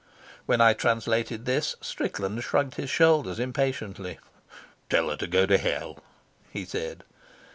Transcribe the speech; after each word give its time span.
When 0.47 0.61
I 0.61 0.73
translated 0.73 1.45
this, 1.45 1.75
Strickland 1.79 2.43
shrugged 2.43 2.73
his 2.73 2.89
shoulders 2.89 3.37
impatiently. 3.39 4.17
"Tell 4.89 5.11
her 5.11 5.15
to 5.17 5.27
go 5.27 5.45
to 5.45 5.59
hell," 5.59 5.99
he 6.51 6.65
said. 6.65 7.03